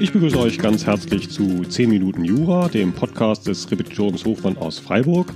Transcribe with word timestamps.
Ich 0.00 0.12
begrüße 0.12 0.38
euch 0.38 0.58
ganz 0.58 0.86
herzlich 0.86 1.30
zu 1.30 1.64
10 1.64 1.90
Minuten 1.90 2.24
Jura, 2.24 2.68
dem 2.68 2.92
Podcast 2.92 3.46
des 3.46 3.70
Repetitoriums 3.70 4.24
Hofmann 4.24 4.58
aus 4.58 4.78
Freiburg. 4.78 5.32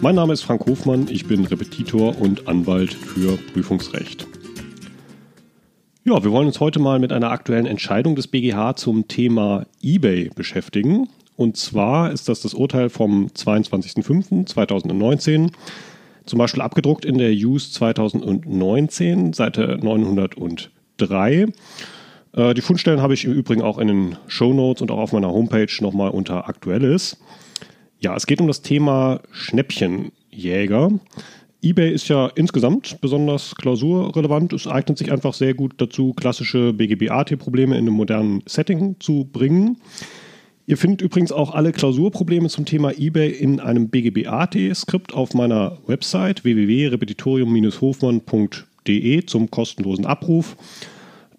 Mein 0.00 0.16
Name 0.16 0.32
ist 0.32 0.42
Frank 0.42 0.66
Hofmann, 0.66 1.06
ich 1.08 1.26
bin 1.26 1.46
Repetitor 1.46 2.20
und 2.20 2.48
Anwalt 2.48 2.92
für 2.92 3.38
Prüfungsrecht. 3.52 4.26
Ja, 6.04 6.24
wir 6.24 6.32
wollen 6.32 6.48
uns 6.48 6.58
heute 6.58 6.80
mal 6.80 6.98
mit 6.98 7.12
einer 7.12 7.30
aktuellen 7.30 7.66
Entscheidung 7.66 8.16
des 8.16 8.26
BGH 8.26 8.74
zum 8.74 9.06
Thema 9.06 9.66
eBay 9.80 10.30
beschäftigen. 10.34 11.08
Und 11.36 11.56
zwar 11.56 12.10
ist 12.10 12.28
das 12.28 12.40
das 12.40 12.54
Urteil 12.54 12.90
vom 12.90 13.28
22.05.2019, 13.28 15.52
zum 16.26 16.38
Beispiel 16.38 16.62
abgedruckt 16.62 17.04
in 17.04 17.18
der 17.18 17.32
Use 17.32 17.72
2019, 17.72 19.32
Seite 19.32 19.78
903. 19.82 21.46
Äh, 22.32 22.54
die 22.54 22.60
Fundstellen 22.60 23.02
habe 23.02 23.14
ich 23.14 23.24
im 23.24 23.32
Übrigen 23.32 23.62
auch 23.62 23.78
in 23.78 23.88
den 23.88 24.16
Show 24.26 24.52
Notes 24.52 24.82
und 24.82 24.90
auch 24.90 24.98
auf 24.98 25.12
meiner 25.12 25.30
Homepage 25.30 25.68
nochmal 25.80 26.10
unter 26.10 26.48
Aktuelles. 26.48 27.18
Ja, 28.00 28.16
es 28.16 28.26
geht 28.26 28.40
um 28.40 28.48
das 28.48 28.62
Thema 28.62 29.20
Schnäppchenjäger. 29.30 30.90
eBay 31.62 31.92
ist 31.92 32.08
ja 32.08 32.30
insgesamt 32.34 33.00
besonders 33.00 33.54
klausurrelevant. 33.54 34.52
Es 34.52 34.66
eignet 34.66 34.98
sich 34.98 35.12
einfach 35.12 35.34
sehr 35.34 35.54
gut 35.54 35.74
dazu, 35.76 36.12
klassische 36.12 36.72
BGB-AT-Probleme 36.72 37.76
in 37.76 37.86
einem 37.86 37.94
modernen 37.94 38.42
Setting 38.46 38.96
zu 38.98 39.28
bringen. 39.32 39.76
Ihr 40.66 40.76
findet 40.76 41.00
übrigens 41.02 41.32
auch 41.32 41.54
alle 41.54 41.72
Klausurprobleme 41.72 42.48
zum 42.48 42.64
Thema 42.64 42.96
eBay 42.96 43.30
in 43.30 43.58
einem 43.58 43.88
BGB-AT-Skript 43.88 45.12
auf 45.12 45.34
meiner 45.34 45.78
Website 45.86 46.44
www.repetitorium-hofmann.de 46.44 49.26
zum 49.26 49.50
kostenlosen 49.50 50.06
Abruf. 50.06 50.56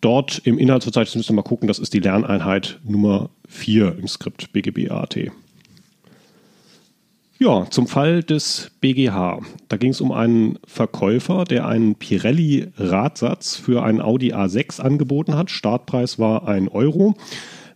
Dort 0.02 0.42
im 0.44 0.60
Inhaltsverzeichnis 0.60 1.16
müsst 1.16 1.32
ihr 1.32 1.36
mal 1.36 1.44
gucken, 1.44 1.70
das 1.70 1.80
ist 1.80 1.94
die 1.94 2.00
Lerneinheit 2.00 2.82
Nummer 2.84 3.30
4 3.48 3.98
im 3.98 4.10
Skript 4.10 4.52
BGB-AT. 4.52 5.32
Ja, 7.40 7.66
zum 7.70 7.88
Fall 7.88 8.24
des 8.24 8.72
BGH. 8.82 9.40
Da 9.70 9.78
ging 9.78 9.92
es 9.92 10.02
um 10.02 10.12
einen 10.12 10.60
Verkäufer, 10.66 11.46
der 11.46 11.66
einen 11.68 11.96
Pirelli-Radsatz 11.96 13.56
für 13.56 13.84
einen 13.84 14.02
Audi 14.02 14.34
A6 14.34 14.82
angeboten 14.82 15.36
hat. 15.36 15.50
Startpreis 15.50 16.20
war 16.20 16.46
1 16.48 16.70
Euro. 16.74 17.16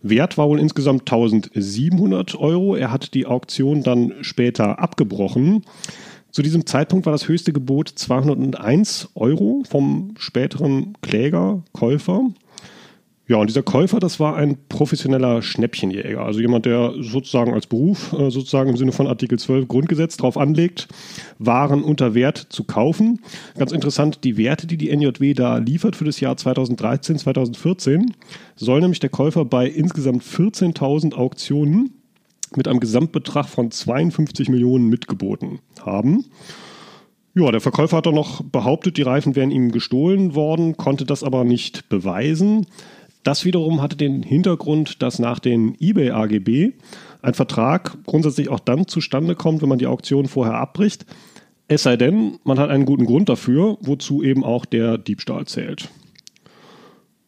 Wert 0.02 0.38
war 0.38 0.48
wohl 0.48 0.60
insgesamt 0.60 1.02
1700 1.02 2.38
Euro. 2.38 2.76
Er 2.76 2.90
hat 2.90 3.14
die 3.14 3.26
Auktion 3.26 3.82
dann 3.82 4.14
später 4.20 4.78
abgebrochen. 4.78 5.64
Zu 6.30 6.42
diesem 6.42 6.66
Zeitpunkt 6.66 7.06
war 7.06 7.12
das 7.12 7.26
höchste 7.26 7.52
Gebot 7.52 7.88
201 7.88 9.10
Euro 9.14 9.62
vom 9.68 10.14
späteren 10.18 10.94
Kläger, 11.00 11.62
Käufer. 11.72 12.28
Ja, 13.28 13.36
und 13.36 13.50
dieser 13.50 13.62
Käufer, 13.62 14.00
das 14.00 14.18
war 14.18 14.36
ein 14.36 14.56
professioneller 14.70 15.42
Schnäppchenjäger, 15.42 16.22
also 16.22 16.40
jemand, 16.40 16.64
der 16.64 16.94
sozusagen 16.98 17.52
als 17.52 17.66
Beruf, 17.66 18.14
äh, 18.14 18.30
sozusagen 18.30 18.70
im 18.70 18.78
Sinne 18.78 18.92
von 18.92 19.06
Artikel 19.06 19.38
12 19.38 19.68
Grundgesetz 19.68 20.16
darauf 20.16 20.38
anlegt, 20.38 20.88
Waren 21.38 21.84
unter 21.84 22.14
Wert 22.14 22.38
zu 22.48 22.64
kaufen. 22.64 23.20
Ganz 23.58 23.72
interessant, 23.72 24.24
die 24.24 24.38
Werte, 24.38 24.66
die 24.66 24.78
die 24.78 24.90
NJW 24.96 25.34
da 25.34 25.58
liefert 25.58 25.94
für 25.94 26.06
das 26.06 26.20
Jahr 26.20 26.38
2013, 26.38 27.18
2014, 27.18 28.14
soll 28.56 28.80
nämlich 28.80 29.00
der 29.00 29.10
Käufer 29.10 29.44
bei 29.44 29.68
insgesamt 29.68 30.24
14.000 30.24 31.14
Auktionen 31.14 31.90
mit 32.56 32.66
einem 32.66 32.80
Gesamtbetrag 32.80 33.46
von 33.46 33.70
52 33.70 34.48
Millionen 34.48 34.88
mitgeboten 34.88 35.58
haben. 35.84 36.24
Ja, 37.34 37.52
der 37.52 37.60
Verkäufer 37.60 37.98
hat 37.98 38.06
doch 38.06 38.12
noch 38.12 38.42
behauptet, 38.42 38.96
die 38.96 39.02
Reifen 39.02 39.36
wären 39.36 39.50
ihm 39.50 39.70
gestohlen 39.70 40.34
worden, 40.34 40.76
konnte 40.76 41.04
das 41.04 41.22
aber 41.22 41.44
nicht 41.44 41.88
beweisen. 41.90 42.66
Das 43.28 43.44
wiederum 43.44 43.82
hatte 43.82 43.94
den 43.94 44.22
Hintergrund, 44.22 45.02
dass 45.02 45.18
nach 45.18 45.38
den 45.38 45.76
eBay 45.80 46.12
AGB 46.12 46.72
ein 47.20 47.34
Vertrag 47.34 47.98
grundsätzlich 48.06 48.48
auch 48.48 48.58
dann 48.58 48.86
zustande 48.86 49.34
kommt, 49.34 49.60
wenn 49.60 49.68
man 49.68 49.78
die 49.78 49.86
Auktion 49.86 50.28
vorher 50.28 50.54
abbricht. 50.54 51.04
Es 51.66 51.82
sei 51.82 51.98
denn, 51.98 52.38
man 52.44 52.58
hat 52.58 52.70
einen 52.70 52.86
guten 52.86 53.04
Grund 53.04 53.28
dafür, 53.28 53.76
wozu 53.82 54.22
eben 54.22 54.44
auch 54.44 54.64
der 54.64 54.96
Diebstahl 54.96 55.44
zählt. 55.44 55.90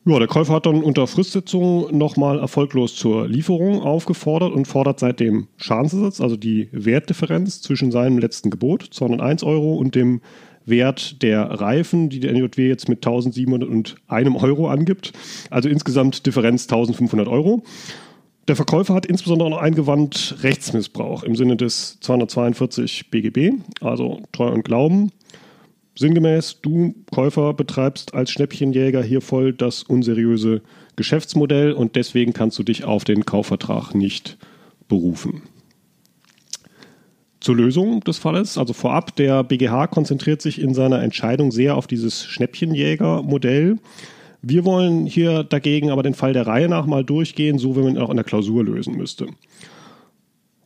Ja, 0.06 0.18
der 0.18 0.28
Käufer 0.28 0.54
hat 0.54 0.64
dann 0.64 0.82
unter 0.82 1.06
Fristsitzung 1.06 1.94
nochmal 1.94 2.38
erfolglos 2.38 2.96
zur 2.96 3.28
Lieferung 3.28 3.82
aufgefordert 3.82 4.54
und 4.54 4.64
fordert 4.64 5.00
seitdem 5.00 5.48
Schadensersatz, 5.58 6.22
also 6.22 6.38
die 6.38 6.70
Wertdifferenz 6.72 7.60
zwischen 7.60 7.92
seinem 7.92 8.16
letzten 8.16 8.48
Gebot, 8.48 8.88
201 8.90 9.42
Euro, 9.42 9.74
und 9.74 9.94
dem 9.94 10.22
Wert 10.70 11.22
der 11.22 11.42
Reifen, 11.42 12.08
die 12.08 12.20
der 12.20 12.32
NJW 12.32 12.68
jetzt 12.68 12.88
mit 12.88 13.06
1701 13.06 13.96
Euro 14.42 14.68
angibt. 14.68 15.12
Also 15.50 15.68
insgesamt 15.68 16.26
Differenz 16.26 16.64
1500 16.64 17.28
Euro. 17.28 17.62
Der 18.48 18.56
Verkäufer 18.56 18.94
hat 18.94 19.06
insbesondere 19.06 19.50
noch 19.50 19.60
eingewandt 19.60 20.36
Rechtsmissbrauch 20.42 21.22
im 21.22 21.36
Sinne 21.36 21.56
des 21.56 21.98
242 22.00 23.10
BGB, 23.10 23.52
also 23.80 24.22
Treu 24.32 24.48
und 24.48 24.64
Glauben. 24.64 25.12
Sinngemäß, 25.96 26.60
du 26.62 26.94
Käufer 27.12 27.52
betreibst 27.52 28.14
als 28.14 28.30
Schnäppchenjäger 28.30 29.02
hier 29.02 29.20
voll 29.20 29.52
das 29.52 29.82
unseriöse 29.82 30.62
Geschäftsmodell 30.96 31.72
und 31.72 31.94
deswegen 31.94 32.32
kannst 32.32 32.58
du 32.58 32.62
dich 32.62 32.84
auf 32.84 33.04
den 33.04 33.24
Kaufvertrag 33.24 33.94
nicht 33.94 34.38
berufen. 34.88 35.42
Zur 37.40 37.56
Lösung 37.56 38.00
des 38.00 38.18
Falles, 38.18 38.58
also 38.58 38.74
vorab, 38.74 39.16
der 39.16 39.42
BGH 39.42 39.86
konzentriert 39.86 40.42
sich 40.42 40.60
in 40.60 40.74
seiner 40.74 41.02
Entscheidung 41.02 41.50
sehr 41.50 41.76
auf 41.76 41.86
dieses 41.86 42.24
Schnäppchenjäger-Modell. 42.26 43.78
Wir 44.42 44.64
wollen 44.64 45.06
hier 45.06 45.44
dagegen 45.44 45.90
aber 45.90 46.02
den 46.02 46.14
Fall 46.14 46.34
der 46.34 46.46
Reihe 46.46 46.68
nach 46.68 46.86
mal 46.86 47.04
durchgehen, 47.04 47.58
so 47.58 47.76
wie 47.76 47.80
man 47.80 47.94
ihn 47.94 47.98
auch 47.98 48.10
in 48.10 48.16
der 48.16 48.24
Klausur 48.24 48.62
lösen 48.62 48.96
müsste. 48.96 49.26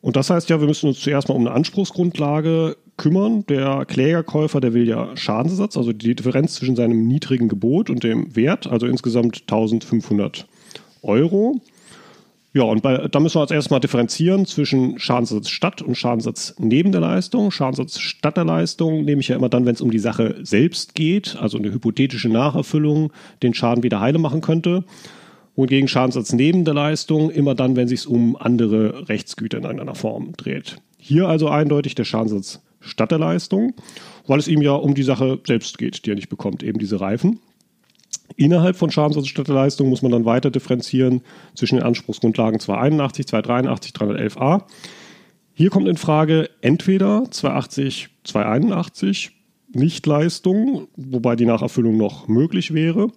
Und 0.01 0.17
das 0.17 0.31
heißt 0.31 0.51
ja, 0.51 0.61
wir 0.61 0.67
müssen 0.67 0.89
uns 0.89 1.01
zuerst 1.01 1.29
mal 1.29 1.35
um 1.35 1.47
eine 1.47 1.53
Anspruchsgrundlage 1.53 2.77
kümmern. 2.97 3.47
Der 3.47 3.85
Klägerkäufer, 3.87 4.61
der 4.61 4.75
will 4.75 4.87
ja 4.87 5.17
Schadensersatz, 5.17 5.77
also 5.77 5.93
die 5.93 6.15
Differenz 6.15 6.55
zwischen 6.55 6.77
seinem 6.77 7.07
niedrigen 7.07 7.49
Gebot 7.49 7.89
und 7.89 8.03
dem 8.03 8.35
Wert, 8.37 8.67
also 8.67 8.87
insgesamt 8.87 9.43
1500 9.43 10.47
Euro. 11.03 11.61
Ja, 12.57 12.63
und 12.63 12.83
bei, 12.83 13.09
da 13.09 13.19
müssen 13.19 13.35
wir 13.35 13.41
als 13.41 13.51
erstes 13.51 13.73
mal 13.73 13.81
differenzieren 13.81 14.47
zwischen 14.47 14.97
Schadensersatz 15.01 15.49
statt 15.49 15.83
und 15.83 15.97
Schadensersatz 15.97 16.55
neben 16.59 16.93
der 16.93 17.01
Leistung. 17.01 17.51
Schadensersatz 17.51 17.99
statt 17.99 18.37
der 18.37 18.45
Leistung 18.45 19.05
nehme 19.05 19.21
ich 19.21 19.27
ja 19.27 19.35
immer 19.35 19.49
dann, 19.49 19.67
wenn 19.67 19.75
es 19.75 19.81
um 19.81 19.91
die 19.91 19.99
Sache 19.99 20.37
selbst 20.43 20.95
geht, 20.95 21.37
also 21.37 21.59
eine 21.59 21.73
hypothetische 21.73 22.29
Nacherfüllung 22.29 23.13
den 23.43 23.55
Schaden 23.55 23.83
wieder 23.83 23.99
heile 23.99 24.21
machen 24.21 24.41
könnte. 24.41 24.85
Wohingegen 25.57 25.89
Schadensersatz 25.89 26.33
neben 26.33 26.65
der 26.65 26.75
Leistung 26.75 27.31
immer 27.31 27.57
dann, 27.57 27.75
wenn 27.75 27.87
es 27.87 27.91
sich 27.91 28.07
um 28.07 28.37
andere 28.37 29.09
Rechtsgüter 29.09 29.59
in 29.59 29.65
irgendeiner 29.65 29.97
Form 29.97 30.33
dreht. 30.37 30.77
Hier 30.97 31.27
also 31.27 31.49
eindeutig 31.49 31.97
der 31.97 32.05
Schadensersatz 32.05 32.63
statt 32.79 33.11
der 33.11 33.19
Leistung, 33.19 33.75
weil 34.29 34.39
es 34.39 34.47
ihm 34.47 34.63
ja 34.63 34.75
um 34.75 34.95
die 34.95 35.03
Sache 35.03 35.41
selbst 35.45 35.77
geht, 35.77 36.07
die 36.07 36.13
er 36.13 36.17
nicht 36.17 36.29
bekommt, 36.29 36.63
eben 36.63 36.79
diese 36.79 37.01
Reifen. 37.01 37.41
Innerhalb 38.37 38.77
von 38.77 38.91
Schadensersatzleistung 38.91 39.89
muss 39.89 40.03
man 40.03 40.11
dann 40.11 40.25
weiter 40.25 40.51
differenzieren 40.51 41.23
zwischen 41.55 41.77
den 41.77 41.85
Anspruchsgrundlagen 41.85 42.59
281, 42.59 43.27
283, 43.27 43.93
311a. 43.93 44.63
Hier 45.53 45.71
kommt 45.71 45.87
in 45.87 45.97
Frage 45.97 46.51
entweder 46.61 47.25
280, 47.31 48.09
281 48.25 49.31
Nichtleistung, 49.73 50.89
wobei 50.97 51.37
die 51.37 51.47
Nacherfüllung 51.47 51.97
noch 51.97 52.27
möglich 52.29 52.75
wäre, 52.75 53.09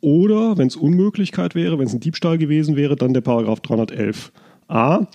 oder 0.00 0.58
wenn 0.58 0.66
es 0.66 0.76
Unmöglichkeit 0.76 1.54
wäre, 1.54 1.78
wenn 1.78 1.86
es 1.86 1.94
ein 1.94 2.00
Diebstahl 2.00 2.38
gewesen 2.38 2.76
wäre, 2.76 2.96
dann 2.96 3.14
der 3.14 3.20
Paragraph 3.20 3.60
311a. 3.60 5.06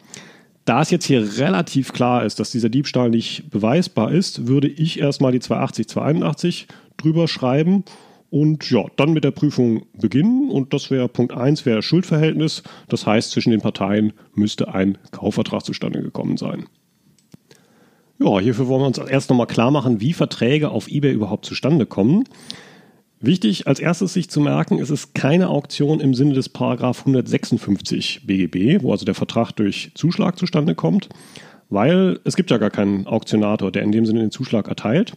Da 0.65 0.81
es 0.81 0.91
jetzt 0.91 1.05
hier 1.05 1.37
relativ 1.37 1.93
klar 1.93 2.25
ist, 2.25 2.39
dass 2.39 2.51
dieser 2.51 2.69
Diebstahl 2.69 3.09
nicht 3.09 3.49
beweisbar 3.49 4.11
ist, 4.11 4.47
würde 4.47 4.67
ich 4.67 4.99
erstmal 4.99 5.31
die 5.31 5.39
280, 5.39 5.87
281 5.87 6.67
drüber 6.97 7.27
schreiben 7.27 7.83
und 8.29 8.69
ja, 8.69 8.85
dann 8.97 9.13
mit 9.13 9.23
der 9.23 9.31
Prüfung 9.31 9.85
beginnen. 9.93 10.49
Und 10.49 10.73
das 10.73 10.91
wäre 10.91 11.07
Punkt 11.07 11.33
1, 11.33 11.65
wäre 11.65 11.81
Schuldverhältnis. 11.81 12.63
Das 12.89 13.05
heißt, 13.05 13.31
zwischen 13.31 13.51
den 13.51 13.61
Parteien 13.61 14.13
müsste 14.33 14.73
ein 14.73 14.97
Kaufvertrag 15.11 15.63
zustande 15.63 16.01
gekommen 16.01 16.37
sein. 16.37 16.65
Ja, 18.19 18.39
hierfür 18.39 18.67
wollen 18.67 18.81
wir 18.81 18.87
uns 18.87 18.97
erst 18.97 19.29
nochmal 19.29 19.47
klar 19.47 19.71
machen, 19.71 20.01
wie 20.01 20.13
Verträge 20.13 20.69
auf 20.69 20.87
eBay 20.87 21.13
überhaupt 21.13 21.45
zustande 21.45 21.85
kommen. 21.85 22.23
Wichtig 23.19 23.67
als 23.67 23.79
erstes 23.79 24.13
sich 24.13 24.29
zu 24.29 24.41
merken, 24.41 24.79
es 24.79 24.89
ist 24.89 25.15
keine 25.15 25.49
Auktion 25.49 25.99
im 25.99 26.13
Sinne 26.13 26.33
des 26.33 26.49
Paragraph 26.49 26.99
156 26.99 28.27
BGB, 28.27 28.83
wo 28.83 28.91
also 28.91 29.05
der 29.05 29.15
Vertrag 29.15 29.51
durch 29.53 29.91
Zuschlag 29.95 30.37
zustande 30.37 30.75
kommt, 30.75 31.09
weil 31.69 32.19
es 32.25 32.35
gibt 32.35 32.51
ja 32.51 32.57
gar 32.57 32.69
keinen 32.69 33.07
Auktionator, 33.07 33.71
der 33.71 33.83
in 33.83 33.91
dem 33.91 34.05
Sinne 34.05 34.19
den 34.19 34.31
Zuschlag 34.31 34.67
erteilt 34.67 35.13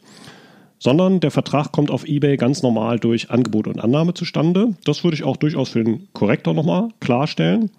sondern 0.80 1.20
der 1.20 1.30
Vertrag 1.30 1.70
kommt 1.70 1.90
auf 1.92 2.04
eBay 2.04 2.36
ganz 2.36 2.62
normal 2.62 2.98
durch 2.98 3.30
Angebot 3.30 3.68
und 3.68 3.78
Annahme 3.78 4.14
zustande. 4.14 4.74
Das 4.84 5.04
würde 5.04 5.14
ich 5.14 5.22
auch 5.22 5.36
durchaus 5.36 5.68
für 5.68 5.84
den 5.84 6.08
Korrektor 6.14 6.54
nochmal 6.54 6.88
klarstellen. 6.98 7.70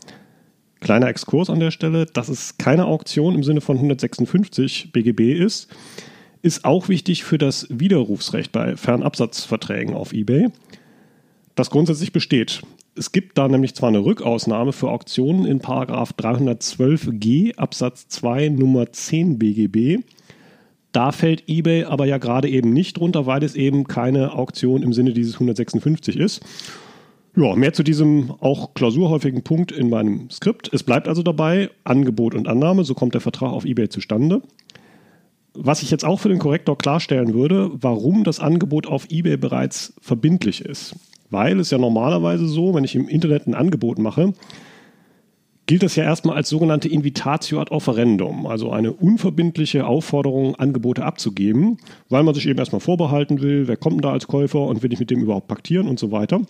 Kleiner 0.79 1.07
Exkurs 1.07 1.49
an 1.49 1.59
der 1.59 1.71
Stelle, 1.71 2.05
dass 2.05 2.29
es 2.29 2.57
keine 2.57 2.85
Auktion 2.85 3.35
im 3.35 3.43
Sinne 3.43 3.59
von 3.61 3.75
156 3.75 4.93
BGB 4.93 5.33
ist, 5.33 5.67
ist 6.43 6.63
auch 6.63 6.89
wichtig 6.89 7.23
für 7.23 7.37
das 7.37 7.67
Widerrufsrecht 7.69 8.51
bei 8.51 8.75
Fernabsatzverträgen 8.77 9.95
auf 9.95 10.13
eBay, 10.13 10.49
das 11.55 11.69
grundsätzlich 11.69 12.13
besteht. 12.13 12.61
Es 12.95 13.11
gibt 13.11 13.37
da 13.37 13.47
nämlich 13.47 13.73
zwar 13.75 13.89
eine 13.89 14.03
Rückausnahme 14.03 14.73
für 14.73 14.89
Auktionen 14.89 15.45
in 15.45 15.61
312g 15.61 17.55
Absatz 17.55 18.07
2 18.09 18.49
Nummer 18.49 18.91
10 18.91 19.39
BGB. 19.39 20.03
Da 20.91 21.11
fällt 21.11 21.47
eBay 21.47 21.85
aber 21.85 22.05
ja 22.05 22.17
gerade 22.17 22.49
eben 22.49 22.73
nicht 22.73 22.97
drunter, 22.97 23.25
weil 23.25 23.43
es 23.43 23.55
eben 23.55 23.85
keine 23.85 24.33
Auktion 24.33 24.83
im 24.83 24.93
Sinne 24.93 25.13
dieses 25.13 25.35
156 25.35 26.17
ist. 26.17 26.41
Ja, 27.35 27.55
mehr 27.55 27.71
zu 27.71 27.83
diesem 27.83 28.31
auch 28.41 28.73
klausurhäufigen 28.73 29.41
Punkt 29.41 29.71
in 29.71 29.89
meinem 29.89 30.29
Skript. 30.29 30.69
Es 30.73 30.83
bleibt 30.83 31.07
also 31.07 31.23
dabei, 31.23 31.69
Angebot 31.85 32.35
und 32.35 32.49
Annahme, 32.49 32.83
so 32.83 32.93
kommt 32.93 33.13
der 33.13 33.21
Vertrag 33.21 33.53
auf 33.53 33.63
eBay 33.63 33.87
zustande. 33.87 34.41
Was 35.53 35.81
ich 35.81 35.91
jetzt 35.91 36.03
auch 36.03 36.19
für 36.19 36.29
den 36.29 36.39
Korrektor 36.39 36.77
klarstellen 36.77 37.33
würde, 37.33 37.71
warum 37.73 38.25
das 38.25 38.41
Angebot 38.41 38.85
auf 38.85 39.07
eBay 39.09 39.37
bereits 39.37 39.93
verbindlich 40.01 40.61
ist. 40.61 40.95
Weil 41.29 41.59
es 41.61 41.71
ja 41.71 41.77
normalerweise 41.77 42.47
so, 42.47 42.73
wenn 42.73 42.83
ich 42.83 42.95
im 42.95 43.07
Internet 43.07 43.47
ein 43.47 43.53
Angebot 43.53 43.97
mache, 43.97 44.33
gilt 45.65 45.83
das 45.83 45.95
ja 45.95 46.03
erstmal 46.03 46.35
als 46.35 46.49
sogenannte 46.49 46.89
Invitatio 46.89 47.59
ad 47.61 47.71
offerendum, 47.71 48.45
also 48.45 48.71
eine 48.71 48.91
unverbindliche 48.91 49.85
Aufforderung, 49.85 50.55
Angebote 50.55 51.03
abzugeben, 51.05 51.77
weil 52.09 52.23
man 52.23 52.33
sich 52.33 52.47
eben 52.47 52.59
erstmal 52.59 52.81
vorbehalten 52.81 53.41
will, 53.41 53.67
wer 53.67 53.77
kommt 53.77 53.95
denn 53.95 54.01
da 54.01 54.11
als 54.11 54.27
Käufer 54.27 54.61
und 54.61 54.83
will 54.83 54.91
ich 54.91 54.99
mit 54.99 55.11
dem 55.11 55.21
überhaupt 55.21 55.47
paktieren 55.47 55.87
und 55.87 55.99
so 55.99 56.11
weiter. 56.11 56.41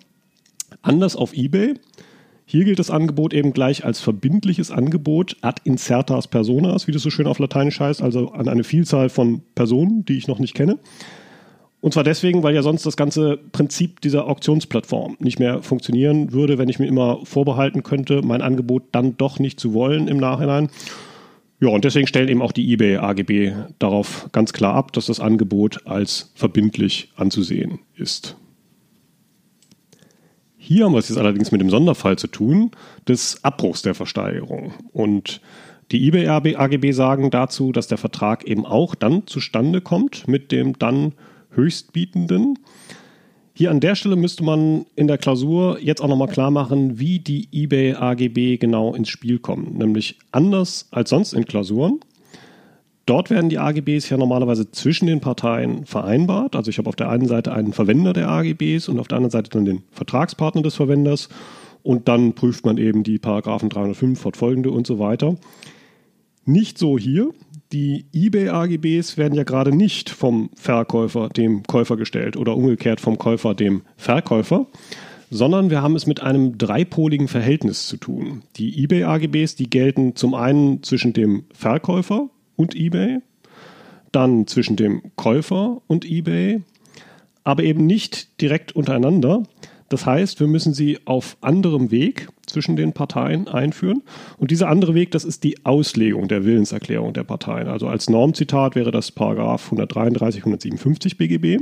Anders 0.82 1.16
auf 1.16 1.34
eBay. 1.34 1.76
Hier 2.46 2.66
gilt 2.66 2.80
das 2.80 2.90
Angebot 2.90 3.34
eben 3.34 3.54
gleich 3.54 3.86
als 3.86 4.02
verbindliches 4.02 4.72
Angebot 4.72 5.38
ad 5.42 5.62
incertas 5.64 6.28
personas, 6.28 6.88
wie 6.88 6.92
das 6.92 7.02
so 7.02 7.10
schön 7.10 7.28
auf 7.28 7.40
Lateinisch 7.40 7.80
heißt, 7.80 8.02
also 8.02 8.32
an 8.32 8.50
eine 8.50 8.64
Vielzahl 8.64 9.10
von 9.10 9.42
Personen, 9.56 10.04
die 10.04 10.18
ich 10.18 10.28
noch 10.28 10.40
nicht 10.40 10.54
kenne. 10.54 10.78
Und 11.82 11.94
zwar 11.94 12.04
deswegen, 12.04 12.44
weil 12.44 12.54
ja 12.54 12.62
sonst 12.62 12.86
das 12.86 12.96
ganze 12.96 13.38
Prinzip 13.38 14.02
dieser 14.02 14.28
Auktionsplattform 14.28 15.18
nicht 15.20 15.40
mehr 15.40 15.64
funktionieren 15.64 16.32
würde, 16.32 16.60
wenn 16.60 16.70
ich 16.70 16.78
mir 16.78 16.86
immer 16.86 17.26
vorbehalten 17.26 17.82
könnte, 17.82 18.22
mein 18.22 18.44
Angebot 18.44 18.84
dann 18.92 19.18
doch 19.18 19.40
nicht 19.40 19.60
zu 19.60 19.74
wollen 19.74 20.08
im 20.08 20.18
Nachhinein. 20.18 20.70
Ja, 21.60 21.70
und 21.70 21.84
deswegen 21.84 22.08
stellen 22.08 22.30
eben 22.30 22.42
auch 22.42 22.52
die 22.52 22.72
eBay 22.72 22.98
AGB 22.98 23.54
darauf 23.80 24.30
ganz 24.32 24.54
klar 24.54 24.76
ab, 24.76 24.94
dass 24.94 25.08
das 25.08 25.20
Angebot 25.20 25.88
als 25.88 26.32
verbindlich 26.36 27.12
anzusehen 27.16 27.80
ist. 27.96 28.36
Hier 30.58 30.86
haben 30.86 30.94
wir 30.94 31.00
es 31.00 31.10
jetzt 31.10 31.18
allerdings 31.18 31.52
mit 31.52 31.62
dem 31.62 31.72
Sonderfall 31.72 32.18
zu 32.18 32.28
tun, 32.28 32.70
des 33.08 33.44
Abbruchs 33.44 33.82
der 33.82 33.96
Versteigerung. 33.96 34.74
Und 34.92 35.42
die 35.92 36.08
eBay 36.08 36.28
AGB 36.28 36.92
sagen 36.92 37.32
dazu, 37.32 37.72
dass 37.72 37.88
der 37.88 37.98
Vertrag 37.98 38.44
eben 38.48 38.68
auch 38.68 38.94
dann 38.94 39.26
zustande 39.26 39.82
kommt 39.82 40.28
mit 40.28 40.52
dem 40.52 40.78
dann 40.78 41.14
Höchstbietenden. 41.52 42.60
Hier 43.54 43.72
an 43.72 43.80
der 43.80 43.96
Stelle 43.96 44.16
müsste 44.16 44.44
man 44.44 44.86
in 44.96 45.08
der 45.08 45.18
Klausur 45.18 45.80
jetzt 45.80 46.02
auch 46.02 46.08
nochmal 46.08 46.30
klar 46.30 46.52
machen, 46.52 47.00
wie 47.00 47.20
die 47.20 47.48
eBay 47.52 47.94
AGB 47.94 48.58
genau 48.58 48.94
ins 48.96 49.10
Spiel 49.10 49.40
kommen. 49.40 49.78
Nämlich 49.78 50.18
anders 50.32 50.88
als 50.92 51.10
sonst 51.10 51.34
in 51.34 51.46
Klausuren 51.46 52.00
Dort 53.12 53.30
werden 53.30 53.50
die 53.50 53.58
AGBs 53.58 54.10
ja 54.10 54.18
normalerweise 54.18 54.72
zwischen 54.72 55.08
den 55.08 55.22
Parteien 55.22 55.86
vereinbart. 55.86 56.56
Also 56.56 56.70
ich 56.70 56.78
habe 56.78 56.88
auf 56.88 56.96
der 56.96 57.10
einen 57.10 57.28
Seite 57.28 57.52
einen 57.52 57.74
Verwender 57.74 58.14
der 58.14 58.30
AGBs 58.30 58.90
und 58.90 59.00
auf 59.00 59.08
der 59.08 59.18
anderen 59.18 59.32
Seite 59.32 59.50
dann 59.50 59.66
den 59.66 59.84
Vertragspartner 59.92 60.62
des 60.62 60.76
Verwenders. 60.76 61.28
Und 61.84 62.08
dann 62.08 62.34
prüft 62.36 62.64
man 62.64 62.78
eben 62.78 63.04
die 63.04 63.18
Paragraphen 63.18 63.70
305 63.70 64.20
fortfolgende 64.20 64.70
und 64.70 64.86
so 64.86 65.00
weiter. 65.00 65.36
Nicht 66.46 66.78
so 66.78 66.98
hier. 66.98 67.32
Die 67.72 68.06
eBay-AGBs 68.14 69.18
werden 69.18 69.36
ja 69.36 69.44
gerade 69.44 69.76
nicht 69.76 70.10
vom 70.10 70.50
Verkäufer 70.56 71.30
dem 71.30 71.64
Käufer 71.64 71.98
gestellt 71.98 72.36
oder 72.36 72.56
umgekehrt 72.56 73.00
vom 73.00 73.18
Käufer 73.18 73.54
dem 73.56 73.84
Verkäufer, 73.96 74.68
sondern 75.30 75.70
wir 75.70 75.82
haben 75.82 75.96
es 75.96 76.06
mit 76.06 76.22
einem 76.22 76.58
dreipoligen 76.58 77.30
Verhältnis 77.30 77.88
zu 77.88 77.98
tun. 77.98 78.44
Die 78.58 78.84
eBay-AGBs, 78.84 79.56
die 79.56 79.70
gelten 79.70 80.16
zum 80.16 80.34
einen 80.34 80.84
zwischen 80.84 81.14
dem 81.14 81.46
Verkäufer, 81.54 82.30
und 82.62 82.76
eBay, 82.76 83.20
dann 84.12 84.48
zwischen 84.48 84.76
dem 84.76 85.02
Käufer 85.16 85.82
und 85.88 86.06
eBay, 86.06 86.62
aber 87.44 87.64
eben 87.64 87.86
nicht 87.86 88.40
direkt 88.40 88.74
untereinander. 88.74 89.44
Das 89.92 90.06
heißt, 90.06 90.40
wir 90.40 90.48
müssen 90.48 90.74
sie 90.74 91.00
auf 91.04 91.36
anderem 91.42 91.92
Weg 91.92 92.30
zwischen 92.48 92.78
den 92.78 92.94
Parteien 92.94 93.50
einführen. 93.50 94.04
Und 94.38 94.50
dieser 94.50 94.70
andere 94.70 94.96
Weg, 94.96 95.12
das 95.12 95.26
ist 95.26 95.44
die 95.44 95.66
Auslegung 95.66 96.30
der 96.30 96.46
Willenserklärung 96.46 97.12
der 97.12 97.26
Parteien. 97.26 97.68
Also 97.68 97.90
als 97.90 98.10
Normzitat 98.10 98.76
wäre 98.76 98.92
das 98.92 99.12
Paragraph 99.12 99.66
133, 99.66 100.44
157 100.44 101.18
BGB. 101.18 101.60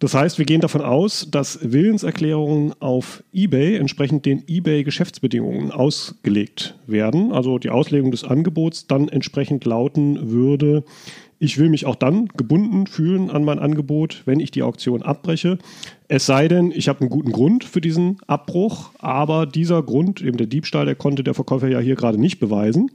Das 0.00 0.14
heißt, 0.14 0.38
wir 0.38 0.46
gehen 0.46 0.62
davon 0.62 0.80
aus, 0.80 1.28
dass 1.30 1.58
Willenserklärungen 1.62 2.72
auf 2.80 3.22
eBay 3.34 3.76
entsprechend 3.76 4.24
den 4.24 4.42
eBay-Geschäftsbedingungen 4.48 5.70
ausgelegt 5.70 6.74
werden. 6.86 7.32
Also 7.32 7.58
die 7.58 7.68
Auslegung 7.68 8.10
des 8.10 8.24
Angebots 8.24 8.86
dann 8.86 9.08
entsprechend 9.08 9.66
lauten 9.66 10.30
würde, 10.30 10.84
ich 11.42 11.56
will 11.56 11.70
mich 11.70 11.86
auch 11.86 11.96
dann 11.96 12.28
gebunden 12.36 12.86
fühlen 12.86 13.30
an 13.30 13.44
mein 13.44 13.58
Angebot, 13.58 14.22
wenn 14.26 14.40
ich 14.40 14.50
die 14.50 14.62
Auktion 14.62 15.02
abbreche. 15.02 15.56
Es 16.06 16.26
sei 16.26 16.48
denn, 16.48 16.70
ich 16.70 16.86
habe 16.88 17.00
einen 17.00 17.08
guten 17.08 17.32
Grund 17.32 17.64
für 17.64 17.80
diesen 17.80 18.18
Abbruch, 18.26 18.90
aber 18.98 19.46
dieser 19.46 19.82
Grund, 19.82 20.20
eben 20.20 20.36
der 20.36 20.46
Diebstahl, 20.46 20.84
der 20.84 20.96
konnte 20.96 21.24
der 21.24 21.32
Verkäufer 21.32 21.68
ja 21.68 21.78
hier 21.78 21.94
gerade 21.94 22.20
nicht 22.20 22.40
beweisen. 22.40 22.90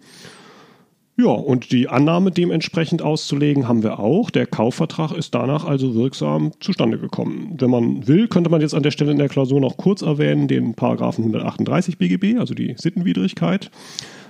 Ja, 1.17 1.27
und 1.27 1.71
die 1.71 1.87
Annahme 1.87 2.31
dementsprechend 2.31 3.01
auszulegen 3.01 3.69
haben 3.69 3.83
wir 3.83 3.99
auch. 3.99 4.29
Der 4.29 4.45
Kaufvertrag 4.45 5.13
ist 5.13 5.33
danach 5.33 5.63
also 5.63 5.95
wirksam 5.95 6.51
zustande 6.59 6.99
gekommen. 6.99 7.55
Wenn 7.57 7.69
man 7.69 8.05
will, 8.05 8.27
könnte 8.27 8.49
man 8.49 8.59
jetzt 8.59 8.73
an 8.73 8.83
der 8.83 8.91
Stelle 8.91 9.11
in 9.11 9.17
der 9.17 9.29
Klausur 9.29 9.61
noch 9.61 9.77
kurz 9.77 10.01
erwähnen, 10.01 10.49
den 10.49 10.73
Paragraphen 10.73 11.23
138 11.23 11.97
BGB, 11.97 12.37
also 12.37 12.53
die 12.53 12.75
Sittenwidrigkeit, 12.77 13.71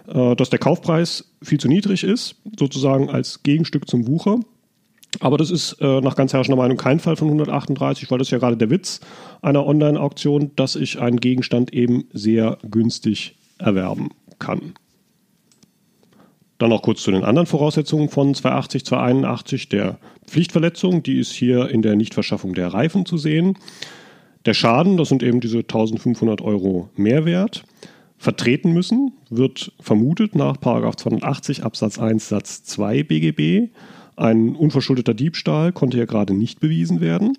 äh, 0.08 0.36
dass 0.36 0.52
der 0.52 0.60
Kaufpreis 0.60 1.34
viel 1.42 1.60
zu 1.60 1.68
niedrig 1.68 2.04
ist, 2.04 2.36
sozusagen 2.58 3.10
als 3.10 3.42
Gegenstück 3.42 3.90
zum 3.90 4.08
Wucher. 4.08 4.40
Aber 5.22 5.40
das 5.40 5.50
ist 5.50 5.78
äh, 5.82 6.02
nach 6.02 6.16
ganz 6.16 6.34
herrschender 6.34 6.58
Meinung 6.58 6.78
kein 6.78 7.00
Fall 7.00 7.16
von 7.16 7.30
138, 7.30 8.12
weil 8.12 8.20
das 8.20 8.28
ist 8.28 8.32
ja 8.32 8.38
gerade 8.38 8.58
der 8.58 8.70
Witz 8.70 9.00
einer 9.42 9.66
Online-Auktion, 9.66 10.52
dass 10.56 10.76
ich 10.76 11.00
einen 11.00 11.20
Gegenstand 11.20 11.74
eben 11.74 12.06
sehr 12.14 12.60
günstig 12.70 13.38
erwerben 13.58 14.10
kann. 14.38 14.76
Dann 16.58 16.70
noch 16.70 16.82
kurz 16.82 17.02
zu 17.02 17.12
den 17.12 17.24
anderen 17.24 17.48
Voraussetzungen 17.48 18.10
von 18.10 18.34
280, 18.34 18.86
281. 18.86 19.70
Der 19.70 20.00
Pflichtverletzung, 20.26 21.04
die 21.04 21.20
ist 21.20 21.34
hier 21.34 21.70
in 21.70 21.82
der 21.82 21.96
Nichtverschaffung 21.96 22.54
der 22.54 22.74
Reifen 22.74 23.06
zu 23.06 23.18
sehen. 23.18 23.58
Der 24.46 24.54
Schaden, 24.54 24.96
das 24.96 25.10
sind 25.10 25.24
eben 25.24 25.42
diese 25.42 25.60
1500 25.60 26.42
Euro 26.42 26.90
Mehrwert. 26.96 27.66
Vertreten 28.18 28.72
müssen 28.72 29.12
wird 29.30 29.74
vermutet 29.80 30.36
nach 30.36 30.58
280 30.58 31.64
Absatz 31.64 32.00
1 32.00 32.30
Satz 32.30 32.64
2 32.64 33.04
BGB. 33.04 33.72
Ein 34.16 34.56
unverschuldeter 34.56 35.14
Diebstahl 35.14 35.74
konnte 35.74 35.98
ja 35.98 36.06
gerade 36.06 36.34
nicht 36.34 36.62
bewiesen 36.62 37.02
werden. 37.02 37.38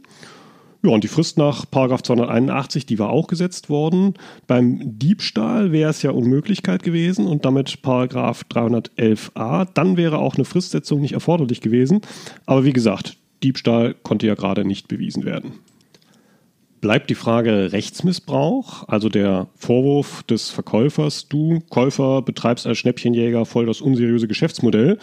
Ja, 0.86 0.92
und 0.92 1.02
die 1.02 1.08
Frist 1.08 1.36
nach 1.36 1.66
281, 1.66 2.86
die 2.86 3.00
war 3.00 3.10
auch 3.10 3.26
gesetzt 3.26 3.68
worden. 3.68 4.14
Beim 4.46 4.96
Diebstahl 5.00 5.72
wäre 5.72 5.90
es 5.90 6.02
ja 6.02 6.12
Unmöglichkeit 6.12 6.84
gewesen 6.84 7.26
und 7.26 7.44
damit 7.44 7.80
311a. 7.82 9.66
Dann 9.74 9.96
wäre 9.96 10.18
auch 10.18 10.36
eine 10.36 10.44
Fristsetzung 10.44 11.00
nicht 11.00 11.14
erforderlich 11.14 11.60
gewesen. 11.60 12.02
Aber 12.46 12.64
wie 12.64 12.72
gesagt, 12.72 13.16
Diebstahl 13.42 13.94
konnte 13.94 14.28
ja 14.28 14.34
gerade 14.34 14.64
nicht 14.64 14.86
bewiesen 14.86 15.24
werden. 15.24 15.54
Bleibt 16.80 17.10
die 17.10 17.16
Frage 17.16 17.72
Rechtsmissbrauch, 17.72 18.86
also 18.86 19.08
der 19.08 19.48
Vorwurf 19.56 20.22
des 20.22 20.50
Verkäufers, 20.50 21.26
du 21.26 21.64
Käufer 21.68 22.22
betreibst 22.22 22.64
als 22.64 22.78
Schnäppchenjäger 22.78 23.44
voll 23.44 23.66
das 23.66 23.80
unseriöse 23.80 24.28
Geschäftsmodell. 24.28 24.98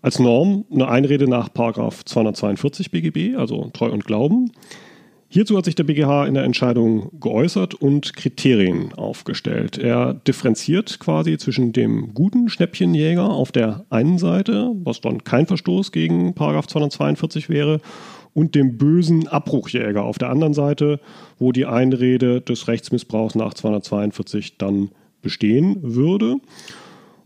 Als 0.00 0.18
Norm 0.18 0.64
eine 0.72 0.88
Einrede 0.88 1.28
nach 1.28 1.50
242 1.50 2.90
BGB, 2.90 3.36
also 3.36 3.68
Treu 3.74 3.90
und 3.90 4.06
Glauben. 4.06 4.50
Hierzu 5.34 5.56
hat 5.56 5.64
sich 5.64 5.74
der 5.74 5.82
BGH 5.82 6.26
in 6.26 6.34
der 6.34 6.44
Entscheidung 6.44 7.10
geäußert 7.18 7.74
und 7.74 8.14
Kriterien 8.14 8.94
aufgestellt. 8.94 9.76
Er 9.78 10.14
differenziert 10.14 11.00
quasi 11.00 11.38
zwischen 11.38 11.72
dem 11.72 12.14
guten 12.14 12.48
Schnäppchenjäger 12.48 13.28
auf 13.28 13.50
der 13.50 13.84
einen 13.90 14.18
Seite, 14.18 14.70
was 14.84 15.00
dann 15.00 15.24
kein 15.24 15.48
Verstoß 15.48 15.90
gegen 15.90 16.36
242 16.36 17.48
wäre, 17.48 17.80
und 18.32 18.54
dem 18.54 18.78
bösen 18.78 19.26
Abbruchjäger 19.26 20.04
auf 20.04 20.18
der 20.18 20.30
anderen 20.30 20.54
Seite, 20.54 21.00
wo 21.40 21.50
die 21.50 21.66
Einrede 21.66 22.40
des 22.40 22.68
Rechtsmissbrauchs 22.68 23.34
nach 23.34 23.54
242 23.54 24.56
dann 24.56 24.90
bestehen 25.20 25.78
würde. 25.82 26.36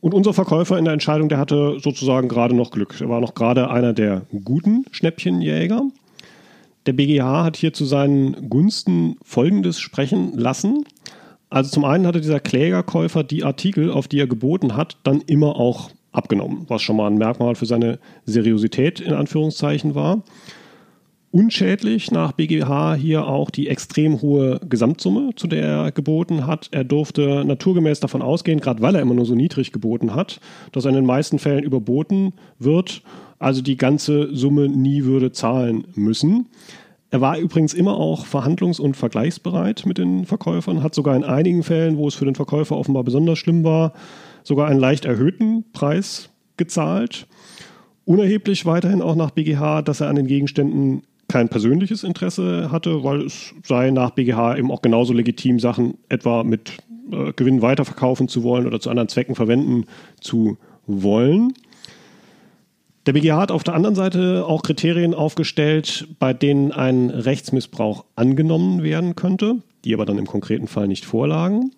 Und 0.01 0.15
unser 0.15 0.33
Verkäufer 0.33 0.79
in 0.79 0.87
der 0.87 0.95
Entscheidung, 0.95 1.29
der 1.29 1.37
hatte 1.37 1.79
sozusagen 1.79 2.29
gerade 2.29 2.57
noch 2.57 2.71
Glück. 2.71 3.03
Er 3.03 3.11
war 3.11 3.21
noch 3.21 3.35
gerade 3.35 3.69
einer 3.69 3.93
der 3.93 4.23
guten 4.45 4.87
Schnäppchenjäger. 4.93 5.83
Der 6.89 6.95
BGH 6.95 7.45
hat 7.45 7.59
hier 7.59 7.75
zu 7.75 7.85
seinen 7.85 8.49
Gunsten 8.49 9.17
Folgendes 9.23 9.79
sprechen 9.79 10.33
lassen. 10.39 10.87
Also 11.51 11.69
zum 11.69 11.85
einen 11.85 12.07
hatte 12.07 12.23
dieser 12.23 12.41
Klägerkäufer 12.41 13.25
die 13.25 13.45
Artikel, 13.45 13.91
auf 13.91 14.09
die 14.09 14.19
er 14.19 14.27
geboten 14.27 14.75
hat, 14.75 14.97
dann 15.03 15.21
immer 15.27 15.57
auch 15.57 15.91
abgenommen, 16.13 16.65
was 16.69 16.81
schon 16.81 16.97
mal 16.97 17.09
ein 17.09 17.19
Merkmal 17.19 17.57
für 17.57 17.67
seine 17.67 17.99
Seriosität 18.25 19.01
in 19.01 19.13
Anführungszeichen 19.13 19.95
war. 19.95 20.23
Unschädlich 21.31 22.11
nach 22.11 22.33
BGH 22.33 22.95
hier 22.95 23.27
auch 23.27 23.51
die 23.51 23.69
extrem 23.69 24.23
hohe 24.23 24.59
Gesamtsumme, 24.67 25.33
zu 25.37 25.47
der 25.47 25.67
er 25.67 25.93
geboten 25.93 26.47
hat. 26.47 26.69
Er 26.71 26.85
durfte 26.85 27.45
naturgemäß 27.45 28.01
davon 28.01 28.23
ausgehen, 28.23 28.61
gerade 28.61 28.81
weil 28.81 28.95
er 28.95 29.03
immer 29.03 29.13
nur 29.13 29.27
so 29.27 29.35
niedrig 29.35 29.73
geboten 29.73 30.15
hat, 30.15 30.41
dass 30.73 30.87
er 30.87 30.89
in 30.89 30.95
den 30.95 31.05
meisten 31.05 31.39
Fällen 31.39 31.65
überboten 31.65 32.33
wird, 32.59 33.03
also 33.39 33.63
die 33.63 33.77
ganze 33.77 34.35
Summe 34.35 34.69
nie 34.69 35.05
würde 35.05 35.33
zahlen 35.33 35.87
müssen. 35.95 36.47
Er 37.11 37.21
war 37.21 37.39
übrigens 37.39 37.73
immer 37.73 37.97
auch 37.97 38.27
verhandlungs- 38.27 38.81
und 38.81 38.97
vergleichsbereit 38.97 39.87
mit 39.87 39.97
den 39.99 40.27
Verkäufern, 40.27 40.83
hat 40.83 40.95
sogar 40.95 41.17
in 41.17 41.25
einigen 41.25 41.63
Fällen, 41.63 41.97
wo 41.97 42.07
es 42.07 42.15
für 42.15 42.27
den 42.27 42.35
Verkäufer 42.35 42.77
offenbar 42.77 43.05
besonders 43.05 43.39
schlimm 43.39 43.65
war, 43.65 43.95
sogar 44.43 44.69
einen 44.69 44.81
leicht 44.81 45.07
erhöhten 45.07 45.65
Preis 45.73 46.29
gezahlt. 46.59 47.27
Unerheblich 48.05 48.67
weiterhin 48.67 49.01
auch 49.01 49.15
nach 49.15 49.31
BGH, 49.31 49.83
dass 49.83 50.01
er 50.01 50.09
an 50.09 50.17
den 50.17 50.27
Gegenständen 50.27 51.03
kein 51.29 51.49
persönliches 51.49 52.05
Interesse 52.05 52.71
hatte, 52.71 53.05
weil 53.05 53.23
es 53.23 53.55
sei 53.63 53.91
nach 53.91 54.11
BGH 54.11 54.57
eben 54.57 54.71
auch 54.71 54.83
genauso 54.83 55.13
legitim, 55.13 55.61
Sachen 55.61 55.99
etwa 56.09 56.43
mit 56.43 56.79
äh, 57.13 57.33
Gewinn 57.35 57.63
weiterverkaufen 57.63 58.29
zu 58.29 58.43
wollen 58.43 58.67
oder 58.67 58.81
zu 58.81 58.91
anderen 58.91 59.09
Zwecken 59.09 59.35
verwenden 59.35 59.85
zu 60.21 60.57
wollen. 60.87 61.53
Der 63.09 63.15
BGH 63.15 63.41
hat 63.41 63.53
auf 63.53 63.65
der 63.65 63.73
anderen 63.73 63.95
Seite 63.95 64.45
auch 64.47 64.63
Kriterien 64.63 65.15
aufgestellt, 65.15 66.09
bei 66.19 66.35
denen 66.35 66.73
ein 66.73 67.09
Rechtsmissbrauch 67.09 68.05
angenommen 68.17 68.83
werden 68.83 69.17
könnte, 69.17 69.63
die 69.87 69.95
aber 69.95 70.05
dann 70.05 70.19
im 70.19 70.27
konkreten 70.27 70.67
Fall 70.67 70.89
nicht 70.89 71.07
vorlagen. 71.07 71.71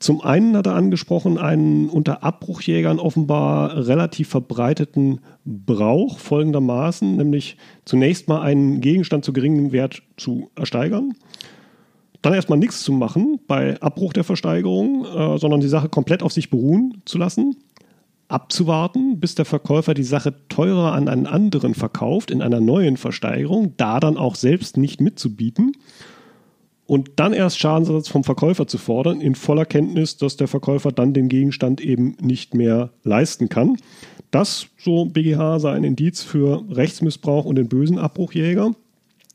Zum 0.00 0.22
einen 0.22 0.56
hat 0.56 0.66
er 0.66 0.74
angesprochen 0.74 1.38
einen 1.38 1.88
unter 1.88 2.24
Abbruchjägern 2.24 2.98
offenbar 2.98 3.86
relativ 3.86 4.28
verbreiteten 4.28 5.20
Brauch 5.44 6.18
folgendermaßen, 6.18 7.16
nämlich 7.16 7.58
zunächst 7.84 8.26
mal 8.26 8.40
einen 8.40 8.80
Gegenstand 8.80 9.24
zu 9.24 9.32
geringem 9.32 9.70
Wert 9.70 10.02
zu 10.16 10.50
ersteigern, 10.56 11.14
dann 12.22 12.34
erstmal 12.34 12.58
nichts 12.58 12.82
zu 12.82 12.90
machen 12.90 13.38
bei 13.46 13.80
Abbruch 13.80 14.12
der 14.12 14.24
Versteigerung, 14.24 15.04
äh, 15.04 15.38
sondern 15.38 15.60
die 15.60 15.68
Sache 15.68 15.88
komplett 15.88 16.24
auf 16.24 16.32
sich 16.32 16.50
beruhen 16.50 17.02
zu 17.04 17.18
lassen, 17.18 17.54
abzuwarten, 18.28 19.20
bis 19.20 19.34
der 19.34 19.44
Verkäufer 19.44 19.94
die 19.94 20.02
Sache 20.02 20.34
teurer 20.48 20.92
an 20.92 21.08
einen 21.08 21.26
anderen 21.26 21.74
verkauft 21.74 22.30
in 22.30 22.42
einer 22.42 22.60
neuen 22.60 22.96
Versteigerung, 22.96 23.74
da 23.76 24.00
dann 24.00 24.16
auch 24.16 24.34
selbst 24.34 24.76
nicht 24.76 25.00
mitzubieten 25.00 25.72
und 26.86 27.10
dann 27.16 27.32
erst 27.32 27.58
Schadensersatz 27.58 28.08
vom 28.08 28.24
Verkäufer 28.24 28.66
zu 28.66 28.78
fordern, 28.78 29.20
in 29.20 29.34
voller 29.34 29.64
Kenntnis, 29.64 30.16
dass 30.16 30.36
der 30.36 30.48
Verkäufer 30.48 30.92
dann 30.92 31.12
den 31.12 31.28
Gegenstand 31.28 31.80
eben 31.80 32.16
nicht 32.20 32.54
mehr 32.54 32.90
leisten 33.02 33.48
kann. 33.48 33.76
Das, 34.30 34.68
so 34.78 35.06
BGH, 35.06 35.58
sei 35.58 35.72
ein 35.72 35.84
Indiz 35.84 36.22
für 36.22 36.64
Rechtsmissbrauch 36.70 37.44
und 37.44 37.56
den 37.56 37.68
bösen 37.68 37.98
Abbruchjäger. 37.98 38.72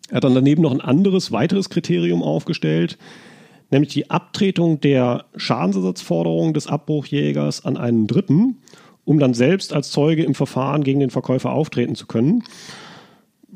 Er 0.10 0.16
hat 0.16 0.24
dann 0.24 0.36
daneben 0.36 0.62
noch 0.62 0.72
ein 0.72 0.82
anderes, 0.82 1.32
weiteres 1.32 1.70
Kriterium 1.70 2.24
aufgestellt, 2.24 2.98
nämlich 3.72 3.94
die 3.94 4.10
Abtretung 4.10 4.80
der 4.80 5.26
Schadensersatzforderung 5.36 6.54
des 6.54 6.68
Abbruchjägers 6.68 7.66
an 7.66 7.78
einen 7.78 8.08
Dritten, 8.08 8.58
um 9.06 9.20
dann 9.20 9.34
selbst 9.34 9.74
als 9.74 9.92
Zeuge 9.92 10.24
im 10.24 10.36
Verfahren 10.36 10.84
gegen 10.84 11.00
den 11.00 11.10
Verkäufer 11.10 11.52
auftreten 11.52 11.96
zu 11.96 12.06
können 12.06 12.44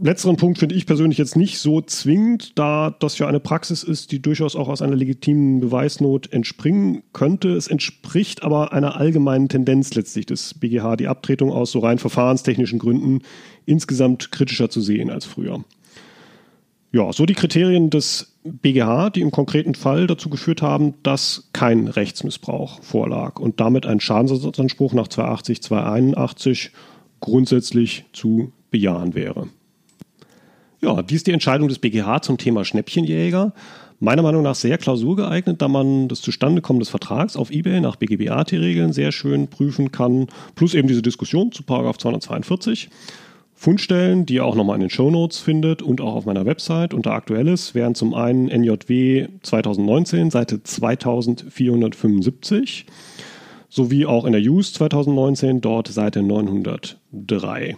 letzteren 0.01 0.37
Punkt 0.37 0.59
finde 0.59 0.75
ich 0.75 0.85
persönlich 0.85 1.17
jetzt 1.17 1.35
nicht 1.35 1.59
so 1.59 1.81
zwingend, 1.81 2.57
da 2.57 2.95
das 2.99 3.17
ja 3.17 3.27
eine 3.27 3.39
Praxis 3.39 3.83
ist, 3.83 4.11
die 4.11 4.21
durchaus 4.21 4.55
auch 4.55 4.67
aus 4.67 4.81
einer 4.81 4.95
legitimen 4.95 5.59
Beweisnot 5.59 6.31
entspringen 6.31 7.03
könnte. 7.13 7.49
Es 7.49 7.67
entspricht 7.67 8.43
aber 8.43 8.73
einer 8.73 8.97
allgemeinen 8.97 9.49
Tendenz 9.49 9.93
letztlich 9.93 10.25
des 10.25 10.53
BGH, 10.55 10.97
die 10.97 11.07
Abtretung 11.07 11.51
aus 11.51 11.71
so 11.71 11.79
rein 11.79 11.99
verfahrenstechnischen 11.99 12.79
Gründen 12.79 13.21
insgesamt 13.65 14.31
kritischer 14.31 14.69
zu 14.69 14.81
sehen 14.81 15.09
als 15.09 15.25
früher. 15.25 15.63
Ja, 16.95 17.11
so 17.11 17.25
die 17.25 17.33
Kriterien 17.33 17.89
des 17.89 18.37
BGH, 18.45 19.09
die 19.09 19.19
im 19.19 19.29
konkreten 19.29 19.75
Fall 19.75 20.07
dazu 20.07 20.29
geführt 20.29 20.61
haben, 20.61 20.93
dass 21.03 21.49
kein 21.51 21.89
Rechtsmissbrauch 21.89 22.81
vorlag 22.81 23.37
und 23.37 23.59
damit 23.59 23.85
ein 23.85 23.99
Schadensersatzanspruch 23.99 24.93
nach 24.93 25.09
280, 25.09 25.61
281 25.61 26.71
grundsätzlich 27.19 28.05
zu 28.13 28.53
bejahen 28.71 29.13
wäre. 29.13 29.49
Ja, 30.79 31.01
dies 31.01 31.17
ist 31.17 31.27
die 31.27 31.33
Entscheidung 31.33 31.67
des 31.67 31.79
BGH 31.79 32.21
zum 32.21 32.37
Thema 32.37 32.63
Schnäppchenjäger. 32.63 33.51
Meiner 33.99 34.21
Meinung 34.21 34.43
nach 34.43 34.55
sehr 34.55 34.77
klausurgeeignet, 34.77 35.61
da 35.61 35.67
man 35.67 36.07
das 36.07 36.21
Zustandekommen 36.21 36.79
des 36.79 36.87
Vertrags 36.87 37.35
auf 37.35 37.51
eBay 37.51 37.81
nach 37.81 37.97
BGB-AT-Regeln 37.97 38.93
sehr 38.93 39.11
schön 39.11 39.49
prüfen 39.49 39.91
kann, 39.91 40.27
plus 40.55 40.73
eben 40.73 40.87
diese 40.87 41.01
Diskussion 41.01 41.51
zu 41.51 41.63
242. 41.63 42.89
Fundstellen, 43.65 44.25
die 44.27 44.35
ihr 44.35 44.45
auch 44.45 44.53
nochmal 44.53 44.75
in 44.75 44.81
den 44.81 44.91
Show 44.91 45.09
Notes 45.09 45.39
findet 45.39 45.81
und 45.81 45.99
auch 45.99 46.13
auf 46.13 46.27
meiner 46.27 46.45
Website 46.45 46.93
unter 46.93 47.13
Aktuelles, 47.13 47.73
wären 47.73 47.95
zum 47.95 48.13
einen 48.13 48.45
NJW 48.45 49.27
2019, 49.41 50.29
Seite 50.29 50.61
2475, 50.61 52.85
sowie 53.67 54.05
auch 54.05 54.25
in 54.25 54.33
der 54.33 54.41
Use 54.41 54.71
2019, 54.71 55.61
dort 55.61 55.87
Seite 55.87 56.21
903. 56.21 57.75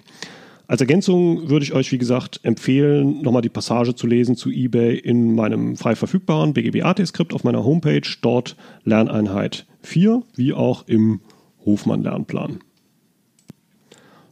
Als 0.67 0.81
Ergänzung 0.81 1.49
würde 1.49 1.63
ich 1.63 1.71
euch, 1.71 1.89
wie 1.93 1.97
gesagt, 1.97 2.41
empfehlen, 2.43 3.21
nochmal 3.21 3.41
die 3.41 3.47
Passage 3.47 3.95
zu 3.95 4.07
lesen 4.07 4.35
zu 4.35 4.49
eBay 4.49 4.97
in 4.97 5.35
meinem 5.35 5.77
frei 5.77 5.95
verfügbaren 5.95 6.53
BGB-AT-Skript 6.53 7.33
auf 7.33 7.45
meiner 7.45 7.63
Homepage, 7.63 8.01
dort 8.21 8.57
Lerneinheit 8.83 9.65
4, 9.83 10.21
wie 10.35 10.51
auch 10.51 10.85
im 10.89 11.21
Hofmann-Lernplan. 11.65 12.59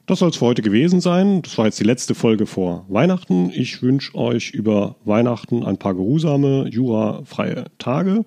Das 0.08 0.20
soll 0.20 0.30
es 0.30 0.38
für 0.38 0.46
heute 0.46 0.62
gewesen 0.62 1.02
sein. 1.02 1.42
Das 1.42 1.58
war 1.58 1.66
jetzt 1.66 1.80
die 1.80 1.84
letzte 1.84 2.14
Folge 2.14 2.46
vor 2.46 2.86
Weihnachten. 2.90 3.50
Ich 3.50 3.82
wünsche 3.82 4.14
euch 4.14 4.52
über 4.52 4.98
Weihnachten 5.04 5.64
ein 5.64 5.78
paar 5.78 5.96
geruhsame, 5.96 6.68
jurafreie 6.70 7.66
Tage 7.80 8.24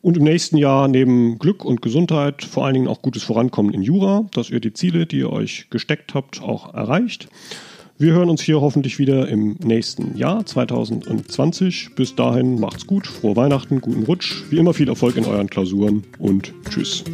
und 0.00 0.16
im 0.16 0.24
nächsten 0.24 0.56
Jahr 0.56 0.88
neben 0.88 1.38
Glück 1.38 1.64
und 1.66 1.82
Gesundheit 1.82 2.42
vor 2.42 2.64
allen 2.64 2.74
Dingen 2.74 2.88
auch 2.88 3.02
gutes 3.02 3.22
Vorankommen 3.22 3.74
in 3.74 3.82
Jura, 3.82 4.26
dass 4.32 4.48
ihr 4.48 4.60
die 4.60 4.72
Ziele, 4.72 5.04
die 5.04 5.18
ihr 5.18 5.30
euch 5.30 5.66
gesteckt 5.68 6.14
habt, 6.14 6.40
auch 6.40 6.72
erreicht. 6.72 7.28
Wir 7.98 8.12
hören 8.12 8.30
uns 8.30 8.40
hier 8.40 8.62
hoffentlich 8.62 8.98
wieder 8.98 9.28
im 9.28 9.56
nächsten 9.62 10.16
Jahr 10.16 10.46
2020. 10.46 11.96
Bis 11.96 12.14
dahin 12.14 12.60
macht's 12.60 12.86
gut, 12.86 13.06
frohe 13.06 13.36
Weihnachten, 13.36 13.82
guten 13.82 14.04
Rutsch, 14.04 14.44
wie 14.48 14.56
immer 14.56 14.72
viel 14.72 14.88
Erfolg 14.88 15.16
in 15.16 15.26
euren 15.26 15.50
Klausuren 15.50 16.04
und 16.18 16.54
tschüss. 16.70 17.04